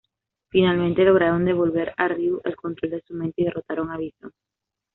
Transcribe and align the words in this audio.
Finalmente 0.49 1.03
lograron 1.03 1.45
devolver 1.45 1.93
a 1.95 2.07
Ryu 2.07 2.41
el 2.43 2.55
control 2.55 2.89
de 2.89 3.01
su 3.03 3.13
mente 3.13 3.43
y 3.43 3.45
derrotaron 3.45 3.91
a 3.91 3.97
Bison. 3.97 4.31